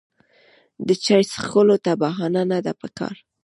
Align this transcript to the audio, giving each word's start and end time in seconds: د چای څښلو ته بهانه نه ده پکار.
د 0.87 0.89
چای 1.03 1.23
څښلو 1.31 1.75
ته 1.85 1.91
بهانه 2.01 2.41
نه 2.51 2.59
ده 2.65 2.73
پکار. 2.81 3.15